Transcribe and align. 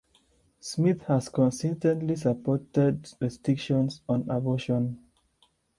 Smith 0.59 1.03
has 1.03 1.29
consistently 1.29 2.15
supported 2.15 3.07
restrictions 3.21 4.01
on 4.09 4.27
abortion. 4.31 4.97